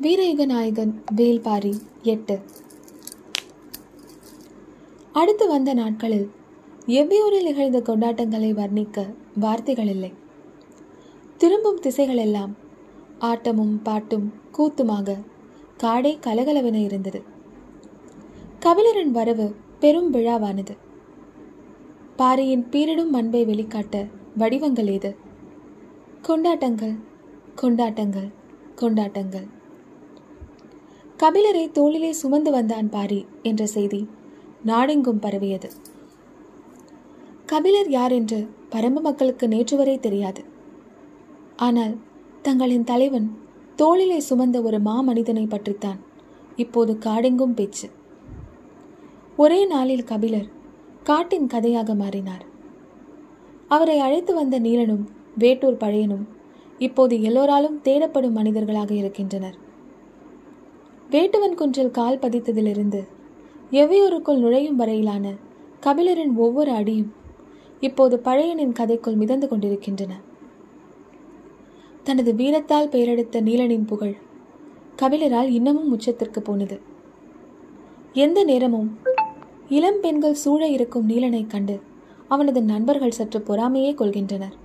[0.00, 2.40] வீரயுக நாயகன் வேல்பாரி எட்டு.
[5.12, 6.30] அடுத்து வந்த நாட்களில்
[6.86, 10.12] எவ்வியூரில் நிகழ்ந்த கொண்டாட்டங்களை வர்ணிக்க வார்த்தைகள் இல்லை.
[11.36, 12.52] திரும்பும் திசைகளெல்லாம்
[13.20, 15.24] ஆட்டமும் பாட்டும் கூத்துமாக
[15.78, 17.22] காடே கலகலவென இருந்தது.
[18.60, 20.76] கபிலரின் வரவு பெரும் விழாவானது.
[22.16, 25.16] பாரியின் பீரிடும் அன்பை வெளிக்காட்ட வடிவங்கள் ஏது?
[26.22, 26.94] கொண்டாட்டங்கள்
[27.54, 28.28] கொண்டாட்டங்கள்
[28.74, 29.62] கொண்டாட்டங்கள்.
[31.18, 34.08] கபிலரை தோளிலே சுமந்து வந்தான் பாரி என்ற செய்தி
[34.62, 35.70] நாடெங்கும் பரவியது.
[37.46, 40.44] கபிலர் யார் என்று பரம்பு மக்களுக்கு நேற்று வரை தெரியாது.
[41.56, 41.94] ஆனால்
[42.42, 43.38] தங்களின் தலைவன்
[43.76, 46.00] தோளிலே சுமந்த ஒரு மாமனிதனை பற்றித்தான்
[46.56, 47.90] இப்போது காடெங்கும் பேச்சு.
[49.36, 50.48] ஒரே நாளில் கபிலர்
[51.02, 52.44] காட்டின் கதையாக மாறினார்.
[53.68, 55.04] அவரை அழைத்து வந்த நீலனும்
[55.38, 56.24] வேட்டூர் பழையனும்
[56.78, 59.56] இப்போது எல்லோராலும் தேடப்படும் மனிதர்களாக இருக்கின்றனர்.
[61.14, 63.00] வேட்டுவன் குன்றில் கால் பதித்ததிலிருந்து
[63.70, 65.32] எவ்வியூருக்குள் நுழையும் வரையிலான
[65.82, 67.12] கபிலரின் ஒவ்வொரு அடியும்
[67.80, 70.12] இப்போது பழையனின் கதைக்குள் மிதந்து கொண்டிருக்கின்றன.
[72.02, 74.14] தனது வீரத்தால் பெயரெடுத்த நீலனின் புகழ்
[75.02, 76.80] கபிலரால் இன்னமும் உச்சத்திற்கு போனது.
[78.12, 78.98] எந்த நேரமும்
[79.68, 81.80] இளம் பெண்கள் சூழ இருக்கும் நீலனைக் கண்டு
[82.28, 84.56] அவனது நண்பர்கள் சற்று பொறாமையே கொள்கின்றனர்.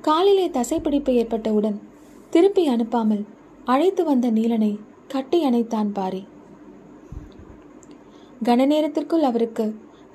[0.00, 1.80] காலிலே தசைப்பிடிப்பு ஏற்பட்டவுடன்
[2.30, 3.24] திருப்பி அனுப்பாமல்
[3.64, 4.72] அழைத்து வந்த நீலனை
[5.12, 6.26] கட்டி அணைத்தான் பாரி.
[8.44, 9.64] கன நேரத்திற்குள் அவருக்கு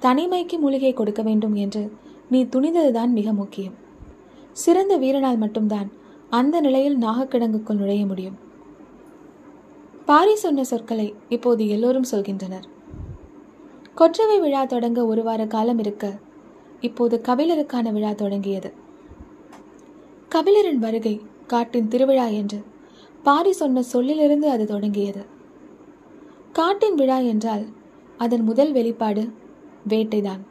[0.01, 1.91] தனிமைக்கு மூலிகை கொடுக்க வேண்டும் என்று
[2.29, 3.73] நீ துணிந்ததுதான் மிக முக்கியம்.
[4.51, 5.91] சிறந்த வீரனால் மட்டும்தான்
[6.29, 8.37] அந்த நிலையில் நாகக்கிடங்குக்குள் நுழைய முடியும்.
[10.05, 12.65] பாரி சொன்ன சொற்களை இப்போது எல்லோரும் சொல்கின்றனர்.
[13.95, 16.05] கொற்றவை விழா தொடங்க ஒரு வார காலம் இருக்க
[16.79, 18.73] இப்போது கபிலருக்கான விழா தொடங்கியது.
[20.35, 22.59] கபிலரின் வருகை காட்டின் திருவிழா என்று
[23.25, 25.25] பாரி சொன்ன சொல்லிலிருந்து அது தொடங்கியது.
[26.51, 27.65] காட்டின் விழா என்றால்
[28.17, 29.29] அதன் முதல் வெளிப்பாடு
[29.89, 30.41] வேட்டைதான்.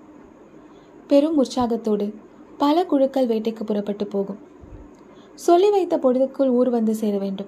[1.07, 2.15] பெரும் உற்சாகத்தோடு
[2.59, 4.39] பல குழுக்கள் வேட்டைக்கு புறப்பட்டு போகும்.
[5.35, 7.47] சொல்லி வைத்த பொழுதுக்குள் ஊர் வந்து சேர வேண்டும்.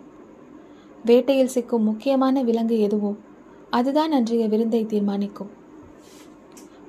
[1.05, 3.15] வேட்டையில் சிக்கும் முக்கியமான விலங்கு எதுவோ
[3.71, 5.51] அதுதான் அன்றைய விருந்தை தீர்மானிக்கும்.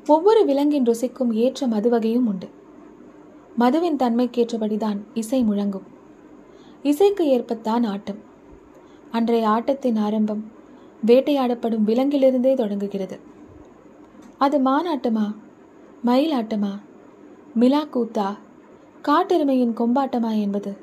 [0.07, 2.47] ஒவ்வொரு விலங்கின் ருசிக்கும் ஏற்ற மது வகையும் உண்டு.
[3.57, 5.87] மதுவின் தன்மைக்கேற்றபடிதான் இசை முழங்கும்.
[6.83, 8.25] இசைக்கு ஏற்பத்தான் ஆட்டம்.
[9.11, 10.51] அன்றைய ஆட்டத்தின் ஆரம்பம்
[11.05, 13.19] வேட்டையாடப்படும் விலங்கிலிருந்தே தொடங்குகிறது.
[14.37, 15.35] அது மானாட்டமா?
[16.05, 16.79] மயிலாட்டமா?
[17.59, 18.37] மிலா கூத்தா
[19.03, 20.77] காட்டெருமையின் கொம்பாட்டமா என்பது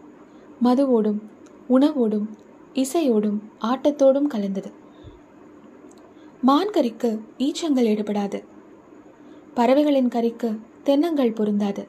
[0.65, 1.21] மதுவோடும்
[1.69, 2.29] உணவோடும்
[2.75, 4.73] இசையோடும் ஆட்டத்தோடும் கலந்தது.
[6.47, 8.45] மான்கறிக்கு ஈச்சங்கள் ஈடுபடாது
[9.55, 11.89] பறவைகளின் கறிக்கு தென்னங்கள் பொருந்தாது.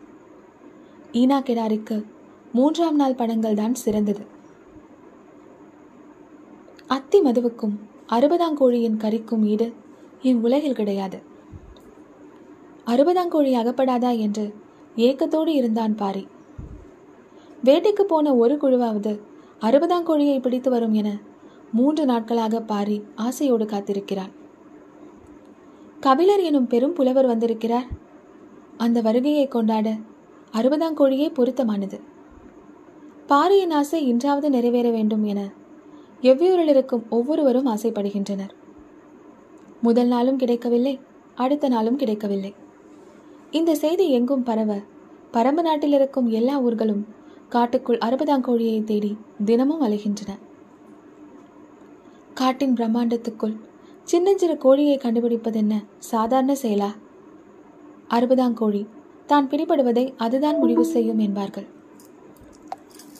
[1.11, 2.05] ஈனா கிடாரிக்கு
[2.51, 4.34] மூன்றாம் நாள் படங்கள் தான் சிறந்தது.
[6.87, 7.75] அத்தி மதுவுக்கும்
[8.09, 9.73] அறுபதாங்கோழியின் கறிக்கும் ஈடு
[10.21, 11.21] இவ்வுலகில் கிடையாது.
[12.85, 14.53] அறுபதாங்கோழி அகப்படாதா என்று
[14.95, 16.27] ஏக்கத்தோடு இருந்தான் பாரி.
[17.63, 19.19] வேட்டைக்கு போன ஒரு குழுவாவது
[19.61, 21.17] அறுபதாங்கோழியை பிடித்து வரும் என
[21.73, 24.31] மூன்று நாட்களாக பாரி ஆசையோடு காத்திருக்கிறான்
[25.99, 27.87] கபிலர் எனும் பெரும் புலவர் வந்திருக்கிறார்.
[28.77, 29.97] அந்த வருகையை கொண்டாட
[30.53, 31.99] அறுபதாங்கோழியே பொருத்தமானது.
[33.27, 35.49] பாரியின் ஆசை இன்றாவது நிறைவேற வேண்டும் என
[36.21, 38.53] எவ்வியூரில் இருக்கும் ஒவ்வொருவரும் ஆசைப்படுகின்றனர்.
[39.81, 40.99] முதல் நாளும் கிடைக்கவில்லை
[41.35, 42.53] அடுத்த நாளும் கிடைக்கவில்லை.
[43.51, 44.79] இந்த செய்தி எங்கும் பரவ
[45.33, 47.05] பரம்பு நாட்டில் இருக்கும் எல்லா ஊர்களும்
[47.49, 50.31] காட்டுக்குள் அறுபதாங்கோழியை தேடி தினமும் அலைகின்றன.
[52.33, 53.55] காட்டின் பிரம்மாண்டத்துக்குள்
[54.03, 56.89] சின்னஞ்சிறு கோழியை கண்டுபிடிப்பதென்ன சாதாரண செயலா?
[58.09, 58.87] அறுபதாங்கோழி
[59.25, 61.67] தான் பிடிபடுவதை அதுதான் முடிவு செய்யும் என்பார்கள்.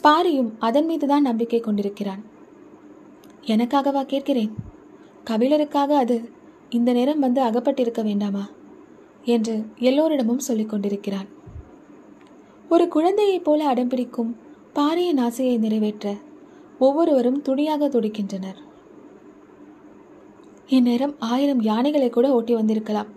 [0.04, 2.24] பாரியும் அதன் மீதுதான் நம்பிக்கை கொண்டிருக்கிறான்.
[3.46, 4.56] எனக்காகவா கேட்கிறேன்?
[5.30, 6.30] கபிலருக்காக அது
[6.70, 8.50] இந்த நேரம் வந்து அகப்பட்டிருக்க வேண்டாமா?
[9.24, 11.28] என்று எல்லோரிடமும் சொல்லிக் கொண்டிருக்கிறான்.
[12.70, 14.36] ஒரு குழந்தையைப் போல அடம்பிடிக்கும்
[14.74, 16.16] பாரியின் ஆசையை நிறைவேற்ற
[16.80, 18.58] ஒவ்வொருவரும் துணியாக துடிக்கின்றனர்.
[20.68, 23.08] இந்நேரம் ஆயிரம் யானைகளை கூட ஓட்டி வந்திருக்கலாம்.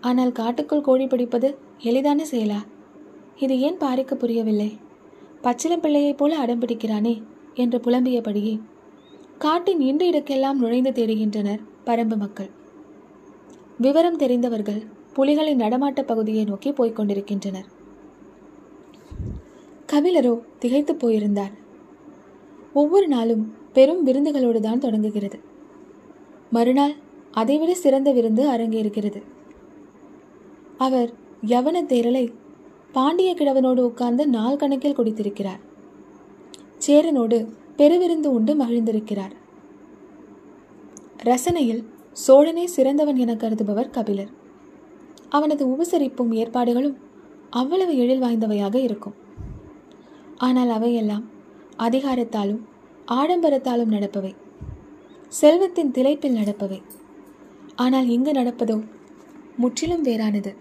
[0.00, 2.60] ஆனால் காட்டுக்குள் கோழி பிடிப்பது எளிதான செயலா?
[3.36, 4.78] இது ஏன் பாரிக்கு புரியவில்லை?
[5.42, 7.22] பச்சிலம் பிள்ளையைப் போல அடம்பிடிக்கிறானே
[7.54, 8.60] என்று புலம்பியபடியே
[9.44, 12.50] காட்டின் இன்று இடக்கெல்லாம் நுழைந்து தேடுகின்றனர் பரம்பு மக்கள்.
[13.78, 14.78] விவரம் தெரிந்தவர்கள்
[15.16, 17.66] புலிகளின் நடமாட்ட பகுதியை நோக்கி போய்க் கொண்டிருக்கின்றனர்.
[19.92, 21.52] கபிலரோ திகைத்து போயிருந்தார்.
[22.72, 25.38] ஒவ்வொரு நாளும் பெரும் விருந்துகளோடு தான் தொடங்குகிறது.
[26.50, 26.94] மறுநாள்
[27.30, 29.22] அதைவிட சிறந்த விருந்து அரங்கேறுகிறது
[30.78, 31.12] அவர்
[31.46, 32.24] யவன தேரலை
[32.92, 35.60] பாண்டிய கிழவனோடு உட்கார்ந்து நாள் கணக்கில் குடித்திருக்கிறார்.
[36.86, 37.38] சேரனோடு
[37.76, 39.34] பெருவிருந்து உண்டு மகிழ்ந்திருக்கிறார்.
[41.22, 41.82] ரசனையில்
[42.12, 44.32] சோழனே சிறந்தவன் என கருதுபவர் கபிலர்.
[45.28, 46.96] அவனது உபசரிப்பும் ஏற்பாடுகளும்
[47.50, 49.14] அவ்வளவு எழில் வாய்ந்தவையாக இருக்கும்.
[50.38, 51.24] ஆனால் அவையெல்லாம்
[51.78, 52.60] அதிகாரத்தாலும்
[53.08, 54.34] ஆடம்பரத்தாலும் நடப்பவை.
[55.28, 56.82] செல்வத்தின் திளைப்பில் நடப்பவை.
[57.74, 58.76] ஆனால் இங்கு நடப்பதோ
[59.56, 60.52] முற்றிலும் வேறானது.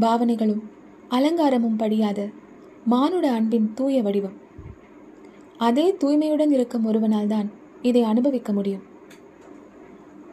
[0.00, 0.62] பாவனைகளும்
[1.10, 2.28] அலங்காரமும் படியாத
[2.84, 4.36] மானுட அன்பின் தூய வடிவம்.
[5.66, 7.48] அதே தூய்மையுடன் இருக்கும் ஒருவனால் தான்
[7.82, 8.84] இதை அனுபவிக்க முடியும்.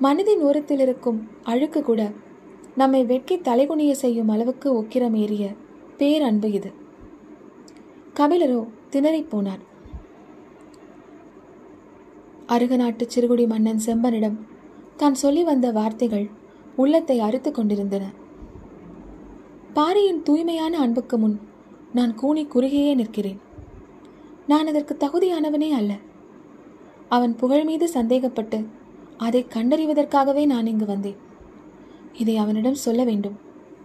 [0.02, 2.02] மனதின் ஓரத்தில் இருக்கும் அழுக்கு கூட
[2.76, 5.46] நம்மை வெட்கி தலைகுனிய செய்யும் அளவுக்கு உக்கிரம் ஏறிய
[5.98, 6.72] பேரன்பு இது.
[8.20, 9.64] கபிலரோ திணறிப் போனார்.
[12.48, 14.38] அருகநாட்டு சிறுகுடி மன்னன் செம்பனிடம்
[14.98, 16.28] தான் சொல்லி வந்த வார்த்தைகள்
[16.76, 18.04] உள்ளத்தை அறுத்து கொண்டிருந்தன.
[19.74, 21.38] பாரியின் தூய்மையான அன்புக்கு முன்
[21.94, 23.40] நான் கூனி குறுகியே நிற்கிறேன்.
[24.48, 25.96] நான் அதற்கு தகுதியானவனே அல்ல.
[27.10, 28.66] அவன் புகழ் மீது சந்தேகப்பட்டு
[29.18, 31.16] அதை கண்டறிவதற்காகவே நான் இங்கு வந்தேன்.
[32.14, 33.38] இதை அவனிடம் சொல்ல வேண்டும்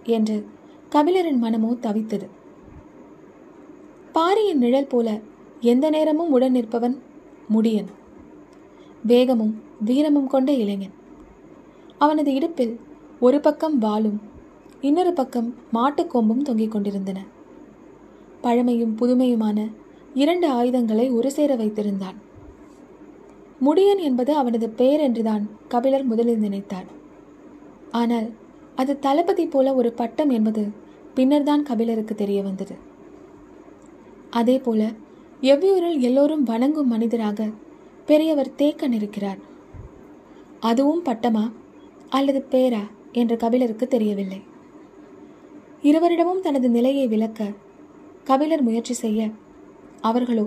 [0.04, 0.46] என்று
[0.90, 2.28] கபிலரின் மனமோ தவித்தது.
[4.12, 5.18] பாரியின் நிழல் போல
[5.60, 6.98] எந்த நேரமும் உடன் நிற்பவன்
[7.52, 7.86] முடியன்.
[9.06, 10.92] வேகமும் வீரமும் கொண்ட இளைஞன்.
[11.98, 12.80] அவனது இடுப்பில்
[13.20, 14.20] ஒரு பக்கம் வாளும்
[14.80, 17.24] இன்னொரு பக்கம் மாட்டுக்கொம்பும் தொங்கிக் கொண்டிருந்தன.
[18.40, 19.70] பழமையும் புதுமையுமான
[20.14, 22.14] இரண்டு ஆயுதங்களை ஒரு சேர வைத்திருந்தான்.
[23.64, 26.84] முடியன் என்பது அவனது பெயர் என்றுதான் கபிலர் முதலில் நினைத்தார்.
[27.90, 28.30] ஆனால்
[28.76, 30.68] அது தளபதி போல ஒரு பட்டம் என்பது
[31.14, 32.74] பின்னர்தான் கபிலருக்கு தெரிய வந்தது.
[34.30, 34.92] அதே போல
[35.40, 37.48] எவ்வியூரில் எல்லோரும் வணங்கும் மனிதராக
[38.06, 39.38] பெரியவர் தேக்கன் இருக்கிறார்.
[40.60, 41.52] அதுவும் பட்டமா
[42.08, 44.40] அல்லது பேரா என்று கபிலருக்கு தெரியவில்லை.
[45.82, 47.50] இருவரிடமும் தனது நிலையை விளக்க
[48.24, 49.30] கபிலர் முயற்சி செய்ய
[50.08, 50.44] அவர்களோ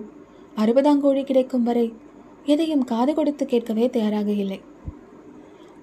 [0.57, 1.93] அறுபதாங்கோழி கிடைக்கும் வரை
[2.45, 4.59] எதையும் காது கொடுத்து கேட்கவே தயாராக இல்லை.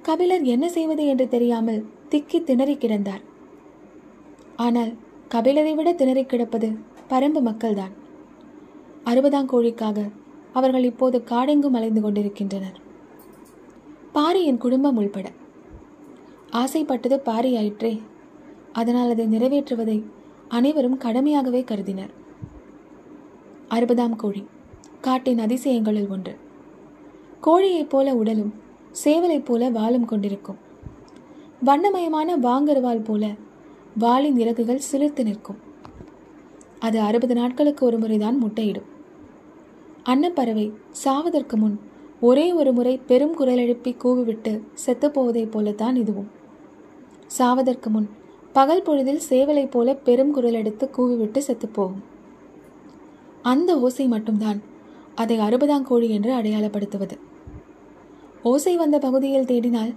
[0.02, 3.22] கபிலர் என்ன செய்வது என்று தெரியாமல் திக்கி திணறி கிடந்தார்.
[4.56, 4.92] ஆனால்
[5.34, 6.68] கபிலரை விட திணறி கிடப்பது
[7.10, 7.94] பரம்பு மக்கள்தான்.
[9.04, 9.98] அறுபதாங்கோழிக்காக
[10.52, 12.78] அவர்கள் இப்போது காடெங்கும் அலைந்து கொண்டிருக்கின்றனர்.
[14.12, 15.26] பாரி என் குடும்பம் உள்பட.
[16.50, 17.92] ஆசைப்பட்டது பாரி ஆயிற்றே
[18.72, 19.98] அதனால் அதை நிறைவேற்றுவதை
[20.48, 22.12] அனைவரும் கடமையாகவே கருதினர்.
[23.70, 24.46] அறுபதாம் கோழி.
[25.00, 26.36] காட்டின் அதிசயங்களில் ஒன்று.
[27.42, 28.54] கோழியைப் போல உடலும்
[29.04, 30.56] சேவலைப் போல வாலும் கொண்டிருக்கும்.
[31.64, 33.30] வண்ணமயமான வாங்கருவால் போல
[33.98, 35.56] வாளின் இறகுகள் சிலிர்த்து நிற்கும்.
[36.78, 38.88] அது அறுபது நாட்களுக்கு ஒரு முறைதான் முட்டையிடும்.
[40.02, 41.80] அன்னப்பறவை சாவதற்கு முன்
[42.20, 46.30] ஒரே ஒரு முறை பெரும் குரல் எழுப்பி கூவிவிட்டு செத்துப்போவதைப் போலத்தான் இதுவும்.
[47.38, 48.08] சாவதற்கு முன்
[48.52, 52.02] பகல் பொழுதில் சேவலைப் போல பெரும் குரல் எடுத்து கூவிவிட்டு செத்துப்போகும்
[53.42, 54.62] அந்த ஓசை மட்டும்தான்
[55.14, 57.18] அதை அறுபதாம் கோழி என்று அடையாளப்படுத்துவது.
[58.42, 59.94] ஓசை வந்த பகுதியில் தேடினால்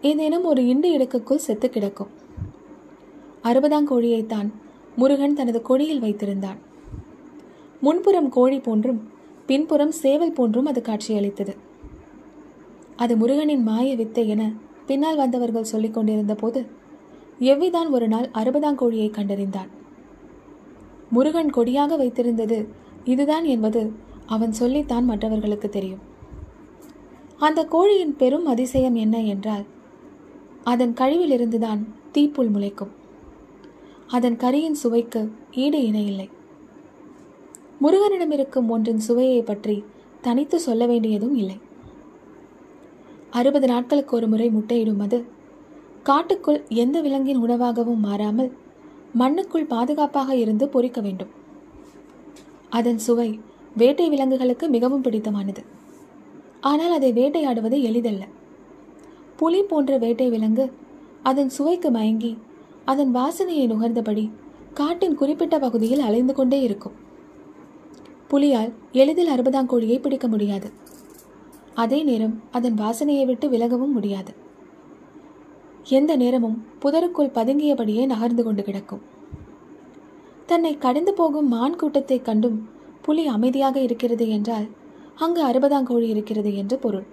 [0.00, 2.08] ஏதேனும் ஒரு இண்டு இடுக்குக்குள் செத்து கிடக்கும்.
[3.42, 4.52] அறுபதாம் கோழியைத்தான்
[4.96, 6.58] முருகன் தனது கொடியில் வைத்திருந்தான்.
[7.80, 9.08] முன்புறம் கோழி போன்றும்
[9.46, 11.56] பின்புறம் சேவல் போன்றும் அது காட்சியளித்தது.
[12.96, 14.52] அது முருகனின் மாய வித்தை என
[14.86, 16.66] பின்னால் வந்தவர்கள் சொல்லிக் கொண்டிருந்த போது
[17.40, 19.70] எவ்விதான் ஒரு நாள் அறுபதாம் கோழியை கண்டறிந்தான்.
[21.10, 22.68] முருகன் கொடியாக வைத்திருந்தது
[23.04, 23.80] இதுதான் என்பது
[24.26, 26.02] அவன் சொல்லித்தான் மற்றவர்களுக்கு தெரியும்.
[27.38, 29.64] அந்த கோழியின் பெரும் அதிசயம் என்ன என்றால்
[30.64, 31.80] அதன் கழிவிலிருந்துதான்
[32.14, 32.92] தீப்புல் முளைக்கும்.
[34.06, 35.20] அதன் கரியின் சுவைக்கு
[35.64, 36.28] ஈடு இணையில்லை
[37.80, 39.76] முருகனிடம் இருக்கும் ஒன்றின் சுவையை பற்றி
[40.20, 41.56] தனித்து சொல்ல வேண்டியதும் இல்லை.
[43.30, 45.18] அறுபது நாட்களுக்கு ஒரு முறை முட்டையிடும் அது
[46.02, 48.50] காட்டுக்குள் எந்த விலங்கின் உணவாகவும் மாறாமல்
[49.12, 51.32] மண்ணுக்குள் பாதுகாப்பாக இருந்து பொறிக்க வேண்டும்.
[52.78, 53.30] அதன் சுவை
[53.76, 55.62] வேட்டை விலங்குகளுக்கு மிகவும் பிடித்தமானது.
[56.60, 58.24] ஆனால் அதை வேட்டையாடுவது எளிதல்ல.
[59.36, 60.64] புலி போன்ற வேட்டை விலங்கு
[61.22, 62.32] அதன் சுவைக்கு மயங்கி
[62.84, 64.24] அதன் வாசனையை நுகர்ந்தபடி
[64.74, 66.96] காட்டின் குறிப்பிட்ட பகுதியில் அலைந்து கொண்டே இருக்கும்.
[68.28, 70.68] புலியால் எளிதில் அறுபதாம் கோழியை பிடிக்க முடியாது.
[71.74, 74.32] அதே நேரம் அதன் வாசனையை விட்டு விலகவும் முடியாது.
[75.98, 79.02] எந்த நேரமும் புதருக்குள் பதுங்கியபடியே நகர்ந்து கொண்டு கிடக்கும்.
[80.46, 82.58] தன்னை கடந்து போகும் மான் கூட்டத்தை கண்டும்
[83.02, 84.66] புலி அமைதியாக இருக்கிறது என்றால்
[85.14, 87.06] அங்கு அறுபதாம் கோழி இருக்கிறது என்று பொருள்.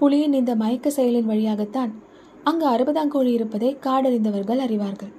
[0.00, 1.92] புலியின் இந்த மயக்க செயலின் வழியாகத்தான்
[2.44, 5.12] அங்கு அறுபதாம் கோழி இருப்பதை காடறிந்தவர்கள் அறிவார்கள்.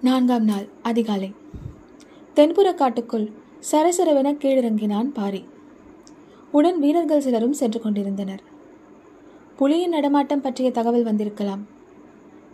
[0.00, 1.30] நான்காம் நாள் அதிகாலை.
[2.34, 3.26] தென்புற காட்டுக்குள்
[3.72, 5.42] சரசரவென கீழிறங்கினான் பாரி.
[6.50, 8.42] உடன் வீரர்கள் சிலரும் சென்று கொண்டிருந்தனர்.
[9.58, 11.62] புலியின் நடமாட்டம் பற்றிய தகவல் வந்திருக்கலாம்.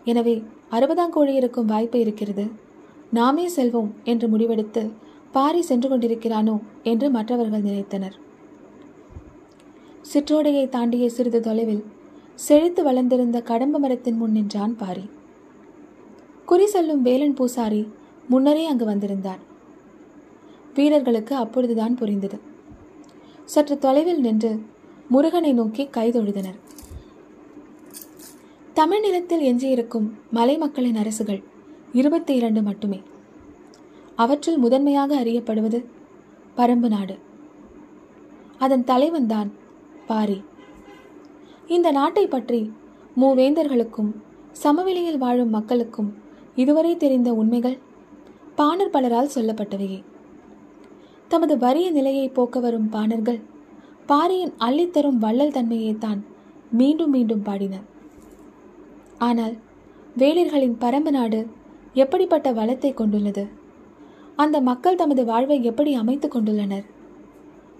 [0.05, 0.35] எனவே
[0.71, 2.51] அறுபதாம் கோழி இருக்கும் வாய்ப்பு இருக்கிறது.
[3.11, 4.91] நாமே செல்வோம் என்று முடிவெடுத்து
[5.33, 8.17] பாரி சென்று கொண்டிருக்கிறானோ என்று மற்றவர்கள் நினைத்தனர்.
[10.13, 11.85] சிற்றோடையை தாண்டிய சிறிது தொலைவில்
[12.35, 15.11] செழித்து வளர்ந்திருந்த கடம்ப மரத்தின் முன் நின்றான் பாரி.
[16.45, 17.89] குறி செல்லும் வேலன் பூசாரி
[18.29, 19.43] முன்னரே அங்கு வந்திருந்தார்
[20.75, 22.39] வீரர்களுக்கு அப்பொழுதுதான் புரிந்தது.
[23.45, 24.61] சற்று தொலைவில் நின்று
[25.09, 26.59] முருகனை நோக்கி கைதொழுதனர்
[28.79, 31.43] தமிழ் நிலத்தில் எஞ்சியிருக்கும் மலை மக்களின் அரசுகள்
[31.93, 33.03] இருபத்தி இரண்டு மட்டுமே.
[34.17, 35.85] அவற்றில் முதன்மையாக அறியப்படுவது
[36.57, 37.19] பரம்பு நாடு.
[38.59, 39.53] அதன் தலைவன்தான்
[40.07, 40.43] பாரி.
[41.67, 42.73] இந்த நாட்டை பற்றி
[43.21, 44.13] மூவேந்தர்களுக்கும்
[44.53, 46.15] சமவெளியில் வாழும் மக்களுக்கும்
[46.55, 47.79] இதுவரை தெரிந்த உண்மைகள்
[48.55, 50.03] பாணர் பலரால் சொல்லப்பட்டவையே.
[51.29, 53.43] தமது வறிய நிலையை போக்க வரும் பாணர்கள்
[54.07, 56.23] பாரியின் அள்ளித்தரும் வள்ளல் தன்மையைத்தான்
[56.71, 57.95] மீண்டும் மீண்டும் பாடினர்.
[59.19, 59.57] ஆனால்
[60.19, 61.47] வேளிர்களின் பரம்பு நாடு
[61.93, 63.49] எப்படிப்பட்ட வளத்தை கொண்டுள்ளது?
[64.37, 66.85] அந்த மக்கள் தமது வாழ்வை எப்படி அமைத்து கொண்டுள்ளனர்?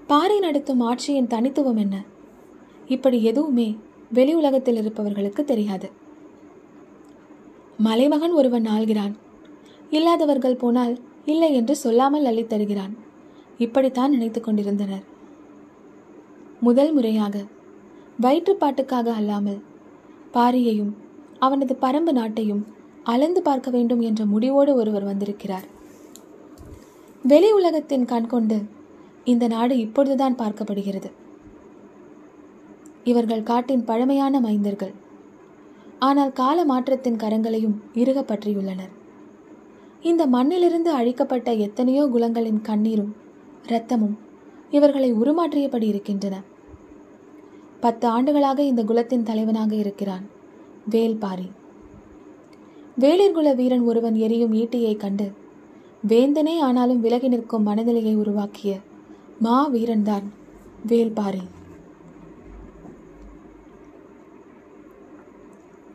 [0.07, 2.05] பாறை நடத்தும் ஆட்சியின் தனித்துவம் என்ன?
[2.87, 3.77] இப்படி எதுவுமே
[4.13, 5.91] வெளி உலகத்தில் இருப்பவர்களுக்கு தெரியாது.
[7.77, 9.15] மலைமகன் ஒருவன் ஆள்கிறான்
[9.91, 12.97] இல்லாதவர்கள் போனால் இல்லை என்று சொல்லாமல் அள்ளித் தருகிறான்.
[13.59, 15.05] இப்படித்தான் நினைத்து கொண்டிருந்தனர்.
[16.61, 17.45] முதல் முறையாக
[18.21, 19.63] வயிற்றுப்பாட்டுக்காக அல்லாமல்
[20.33, 21.05] பாரியையும்
[21.39, 22.65] அவனது பரம்பு நாட்டையும்
[23.05, 25.67] அளந்து பார்க்க வேண்டும் என்ற முடிவோடு ஒருவர் வந்திருக்கிறார்.
[27.23, 28.65] வெளி உலகத்தின் கண் கொண்டு
[29.25, 31.11] இந்த நாடு இப்பொழுதுதான் பார்க்கப்படுகிறது.
[33.05, 34.95] இவர்கள் காட்டின் பழமையான மைந்தர்கள்.
[35.99, 38.93] ஆனால் கால மாற்றத்தின் கரங்களையும் இறுக பற்றியுள்ளனர்
[40.03, 43.13] இந்த மண்ணிலிருந்து அழிக்கப்பட்ட எத்தனையோ குலங்களின் கண்ணீரும்
[43.67, 44.19] இரத்தமும்
[44.71, 46.43] இவர்களை உருமாற்றியபடி இருக்கின்றன.
[47.81, 50.25] பத்து ஆண்டுகளாக இந்த குலத்தின் தலைவனாக இருக்கிறான்.
[50.91, 51.49] வேல்பாரி.
[53.01, 55.27] வேளிர்குல வீரன் ஒருவன் எரியும் ஈட்டியை கண்டு
[56.09, 58.73] வேந்தனே ஆனாலும் விலகி நிற்கும் மனநிலையை உருவாக்கிய
[59.39, 60.27] மா வீரன்தான்
[60.89, 61.43] வேல்பாரி.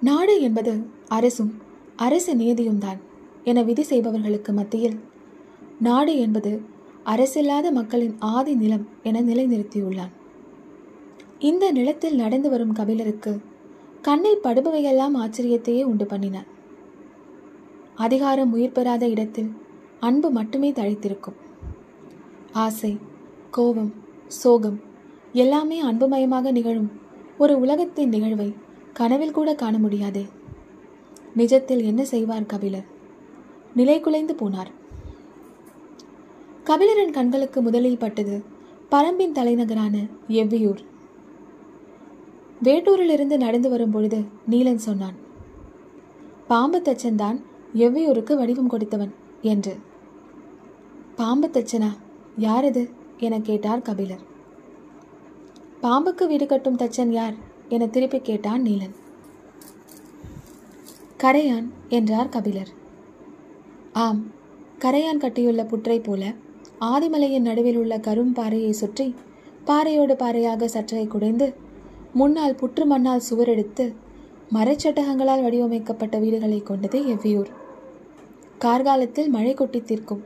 [0.02, 0.74] நாடு என்பது
[1.08, 1.54] அரசும்
[1.96, 3.00] அரசு நீதியும் தான்
[3.44, 4.98] என விதி செய்பவர்களுக்கு மத்தியில்
[5.80, 6.52] நாடு என்பது
[7.06, 10.14] அரசில்லாத மக்களின் ஆதி நிலம் என நிலைநிறுத்தியுள்ளான்.
[11.50, 13.34] இந்த நிலத்தில் நடந்து வரும் கபிலருக்கு
[14.02, 16.46] கண்ணில் படுபவையெல்லாம் ஆச்சரியத்தையே உண்டு பண்ணின.
[17.96, 19.52] அதிகாரம் உயிர் பெறாத இடத்தில்
[20.00, 21.38] அன்பு மட்டுமே தழைத்திருக்கும்.
[22.52, 22.98] ஆசை
[23.52, 23.94] கோபம்
[24.28, 24.80] சோகம்
[25.34, 26.92] எல்லாமே அன்புமயமாக நிகழும்
[27.38, 28.56] ஒரு உலகத்தின் நிகழ்வை
[28.94, 30.26] கனவில் கூட காண முடியாதே.
[31.38, 32.88] நிஜத்தில் என்ன செய்வார் கபிலர்?
[33.76, 34.72] நிலை குலைந்து போனார்.
[36.66, 38.44] கபிலரின் கண்களுக்கு முதலில் பட்டது
[38.92, 39.98] பரம்பின் தலைநகரான
[40.30, 40.90] எவ்வியூர்.
[42.64, 45.30] வேட்டூரிலிருந்து நடந்து வரும்பொழுது நீலன் சொன்னான்
[46.48, 49.78] பாம்பு தச்சன்தான் எவ்வையூருக்கு எவ்வியூருக்கு வடிவம் கொடுத்தவன் என்று.
[51.16, 51.98] பாம்பு தச்சனா?
[52.38, 52.90] யாரது?
[53.18, 54.20] என கேட்டார் கபிலர்.
[55.82, 57.34] பாம்புக்கு வீடு கட்டும் தச்சன் யார்?
[57.70, 58.96] என திருப்பி கேட்டான் நீலன்.
[61.24, 62.68] கரையான் என்றார் கபிலர்.
[63.94, 64.32] ஆம்
[64.80, 66.34] கரையான் கட்டியுள்ள புற்றை போல
[66.80, 69.16] ஆதிமலையின் நடுவில் உள்ள கரும் பாறையை சுற்றி
[69.66, 71.54] பாறையோடு பாறையாக சற்றே குடைந்து
[72.14, 73.94] முன்னால் புற்று மண்ணால் சுவரெடுத்து
[74.54, 77.52] மரச்சட்டகங்களால் வடிவமைக்கப்பட்ட வீடுகளை கொண்டது எவ்வியூர்.
[78.60, 80.24] கார்காலத்தில் மழை கொட்டி தீர்க்கும்.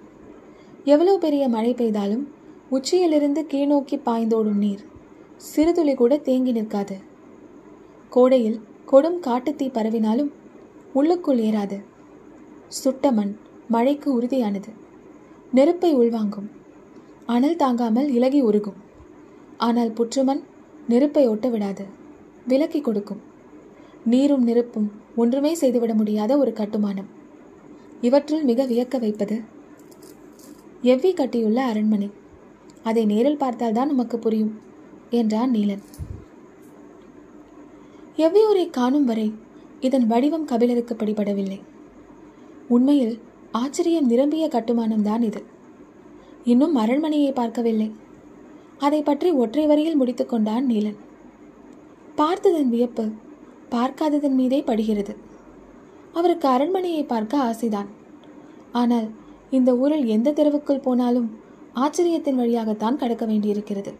[0.84, 2.24] எவ்வளவு பெரிய மழை பெய்தாலும்
[2.70, 4.84] உச்சியிலிருந்து கீழ்நோக்கி பாய்ந்தோடும் நீர்
[5.56, 6.98] சிறுதுளி கூட தேங்கி நிற்காது.
[8.10, 8.60] கோடையில்
[8.92, 10.32] கொடும் காட்டுத்தீ பரவினாலும்
[10.94, 11.84] உள்ளுக்குள் ஏறாது.
[12.68, 13.36] சுட்ட மண்
[13.68, 14.72] மழைக்கு உறுதியானது.
[15.52, 16.50] நெருப்பை உள்வாங்கும்.
[17.26, 18.80] அனல் தாங்காமல் இலகி உருகும்.
[19.58, 20.44] ஆனால் புற்றுமண்
[20.88, 21.86] நெருப்பை ஒட்ட விடாது.
[22.48, 23.22] விலக்கி கொடுக்கும்.
[24.06, 27.06] நீரும் நெருப்பும் ஒன்றுமே செய்துவிட முடியாத ஒரு கட்டுமானம்.
[28.02, 29.42] இவற்றுள் மிக வியக்க வைப்பது.
[30.84, 32.12] எவ்வி கட்டியுள்ள அரண்மனை.
[32.84, 34.60] அதை நேரில் பார்த்தால்தான் நமக்கு புரியும்
[35.10, 35.84] என்றான் நீலன்.
[38.18, 39.34] எவ்வியூரை காணும் வரை
[39.80, 41.62] இதன் வடிவம் கபிலருக்கு படிபடவில்லை.
[42.68, 43.20] உண்மையில்
[43.52, 45.44] ஆச்சரியம் நிரம்பிய கட்டுமானம்தான் இது.
[46.44, 47.92] இன்னும் அரண்மனையை பார்க்கவில்லை.
[48.78, 50.98] அதை பற்றி ஒற்றை வரியில் முடித்துக்கொண்டான் நீலன்.
[52.16, 53.10] பார்த்ததன் வியப்பு
[53.70, 55.16] பார்க்காததன் மீதே படுகிறது.
[56.14, 57.88] அவருக்கு அரண்மனையை பார்க்க ஆசைதான்.
[58.72, 59.10] ஆனால்
[59.52, 61.40] இந்த ஊரில் எந்த தெருவுக்குள் போனாலும்
[61.74, 63.94] ஆச்சரியத்தின் வழியாகத்தான் கடக்க வேண்டியிருக்கிறது.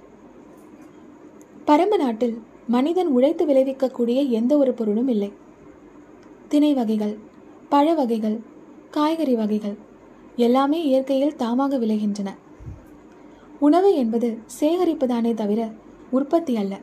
[1.68, 5.32] பரம்பு நாட்டில் மனிதன் உழைத்து விளைவிக்கக்கூடிய எந்த ஒரு பொருளும் இல்லை.
[6.48, 7.18] திணை வகைகள்
[7.70, 8.40] பழ வகைகள்
[8.92, 9.78] காய்கறி வகைகள்
[10.36, 12.32] எல்லாமே இயற்கையில் தாமாக விளைகின்றன.
[13.60, 15.72] உணவு என்பது சேகரிப்புதானே தவிர
[16.12, 16.78] உற்பத்தி அல்ல.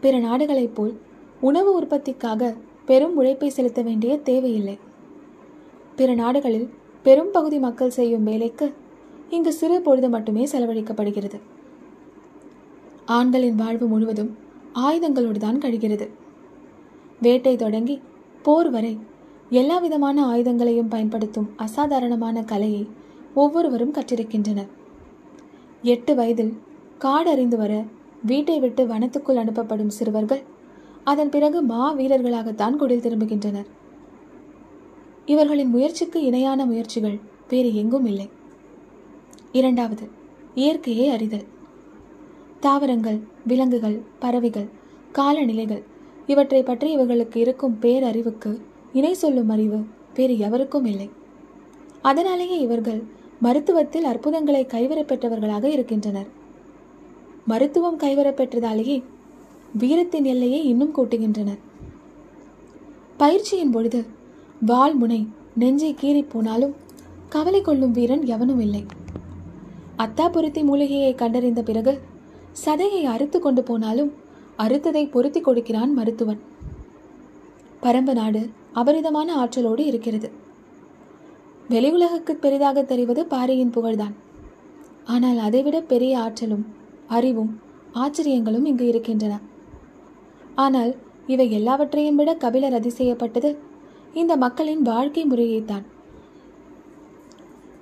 [0.00, 1.00] பிற நாடுகளைப் போல்
[1.40, 2.54] உணவு உற்பத்திக்காக
[2.86, 4.78] பெரும் உழைப்பை செலுத்த வேண்டிய தேவையில்லை.
[5.96, 6.70] பிற நாடுகளில்
[7.02, 8.74] பெரும் பகுதி மக்கள் செய்யும் வேலைக்கு
[9.30, 11.40] இங்கு சிறு பொழுது மட்டுமே செலவழிக்கப்படுகிறது.
[13.06, 14.36] ஆண்களின் வாழ்வு முழுவதும்
[14.72, 16.08] ஆயுதங்களோடு தான் கழிகிறது.
[17.20, 18.00] வேட்டை தொடங்கி
[18.42, 18.98] போர் வரை
[19.48, 22.88] எல்லா விதமான ஆயுதங்களையும் பயன்படுத்தும் அசாதாரணமான கலையை
[23.34, 24.68] ஒவ்வொருவரும் கற்றிருக்கின்றனர்.
[25.82, 26.56] எட்டு வயதில்
[26.98, 27.84] காடு அறிந்து வர
[28.22, 30.42] வீட்டை விட்டு வனத்துக்குள் அனுப்பப்படும் சிறுவர்கள்
[31.04, 33.66] அதன் பிறகு மா வீரர்களாகத்தான் குடில் திரும்புகின்றனர்.
[35.26, 37.18] இவர்களின் முயற்சிக்கு இணையான முயற்சிகள்
[37.48, 38.30] வேறு எங்கும் இல்லை.
[39.52, 40.08] இரண்டாவது
[40.54, 41.46] இயற்கையை அறிதல்.
[42.60, 44.68] தாவரங்கள் விலங்குகள் பறவைகள்
[45.12, 45.82] காலநிலைகள்
[46.26, 48.60] இவற்றை பற்றி இவர்களுக்கு இருக்கும் பேரறிவுக்கு
[48.92, 51.10] இணை சொல்லும் அறிவு வேறு எவருக்கும் இல்லை.
[52.02, 53.02] அதனாலேயே இவர்கள்
[53.42, 56.26] மருத்துவத்தில் அற்புதங்களை கைவரப் பெற்றவர்களாக இருக்கின்றனர்.
[57.46, 59.02] மருத்துவம் கைவரப் பெற்றதாலேயே
[59.72, 61.58] வீரத்தின் எல்லையை இன்னும் கூட்டுகின்றனர்.
[63.16, 64.06] பயிற்சியின் பொழுது
[64.60, 66.74] வாள் முனை நெஞ்சை கீறி போனாலும்
[67.28, 68.86] கவலை கொள்ளும் வீரன் எவனும் இல்லை.
[69.98, 72.00] அத்தாபுரத்தி மூலிகையை கண்டறிந்த பிறகு
[72.64, 74.12] சதையை அறுத்து கொண்டு போனாலும்
[74.58, 76.40] அறுத்ததை பொருத்தி கொடுக்கிறான் மருத்துவன்.
[77.82, 80.46] பரம்பு நாடு அபரிதமான ஆற்றலோடு இருக்கிறது.
[81.72, 84.14] வெளியுலகுக்கு பெரிதாக தெரிவது பாரியின் புகழ்தான்.
[85.14, 86.64] ஆனால் அதைவிட பெரிய ஆற்றலும்
[87.16, 87.52] அறிவும்
[87.92, 89.34] ஆச்சரியங்களும் இங்கு இருக்கின்றன.
[90.64, 90.92] ஆனால்
[91.26, 93.50] இவை எல்லாவற்றையும் விட கபிலர் அதிசயப்பட்டது
[94.14, 95.84] இந்த மக்களின் வாழ்க்கை முறையைத்தான்.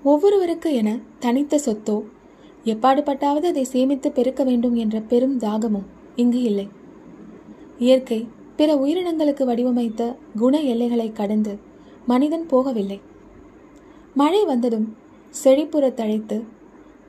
[0.03, 0.89] ஒவ்வொருவருக்கு என
[1.19, 1.97] தனித்த சொத்தோ
[2.65, 6.69] எப்பாடுபட்டாவது அதை சேமித்து பெருக்க வேண்டும் என்ற பெரும் தாகமும் இங்கு இல்லை.
[7.79, 8.21] இயற்கை
[8.57, 10.03] பிற உயிரினங்களுக்கு வடிவமைத்த
[10.37, 11.53] குண எல்லைகளை கடந்து
[12.07, 12.99] மனிதன் போகவில்லை.
[14.19, 14.87] மழை வந்ததும்
[15.45, 16.37] செழிப்புற தழைத்து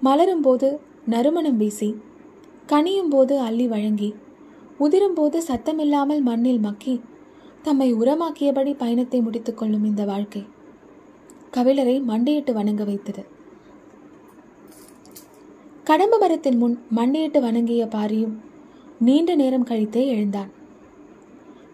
[0.02, 1.90] மலரும் போது நறுமணம் வீசி
[2.66, 4.10] கனியும் போது அள்ளி வழங்கி
[4.78, 6.96] உதிரும் போது சத்தமில்லாமல் மண்ணில் மக்கி
[7.62, 10.44] தம்மை உரமாக்கியபடி பயணத்தை முடித்துக்கொள்ளும் இந்த வாழ்க்கை
[11.54, 13.24] கவிழரை மண்டையிட்டு வணங்க வைத்தது.
[15.84, 18.36] கடம்பு மரத்தின் முன் மண்டையிட்டு வணங்கிய பாரியும்
[19.00, 20.52] நீண்ட நேரம் கழித்தே எழுந்தான்.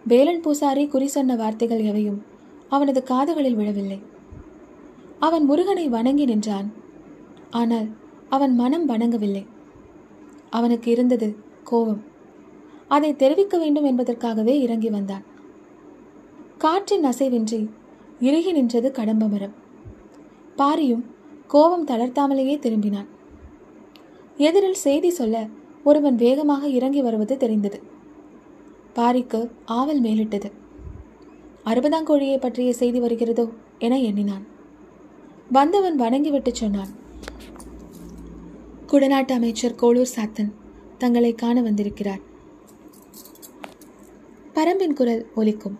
[0.08, 2.24] வேலன் பூசாரி குறி சொன்ன வார்த்தைகள் எவையும்
[2.70, 4.00] அவனது காதுகளில் விழவில்லை.
[5.26, 6.68] அவன் முருகனை வணங்கி நின்றான்.
[7.52, 7.88] ஆனால்
[8.30, 9.44] அவன் மனம் வணங்கவில்லை.
[10.50, 11.28] அவனுக்கு இருந்தது
[11.64, 12.02] கோபம்.
[12.88, 15.26] அதை தெரிவிக்க வேண்டும் என்பதற்காகவே இறங்கி வந்தான்.
[16.58, 17.60] காற்றின் அசைவின்றி
[18.20, 19.56] இறுகி நின்றது கடம்ப மரம்
[20.58, 21.04] பாரியும்
[21.48, 23.10] கோபம் தளர்த்தாமலேயே திரும்பினான்.
[24.38, 25.38] எதிரில் செய்தி சொல்ல
[25.84, 27.80] ஒருவன் வேகமாக இறங்கி வருவது தெரிந்தது.
[28.96, 29.40] பாரிக்கு
[29.80, 30.50] ஆவல் மேலிட்டது.
[31.66, 33.46] அறுபதாங்கோழியை பற்றிய செய்தி வருகிறதோ
[33.80, 34.46] என எண்ணினான்.
[35.56, 36.92] வந்தவன் வணங்கிவிட்டு சொன்னான்.
[38.88, 40.52] குடநாட்டு அமைச்சர் கோளூர் சாத்தன்
[40.98, 42.22] தங்களை காண வந்திருக்கிறார்.
[44.56, 45.78] பரம்பின் குரல் ஒலிக்கும்.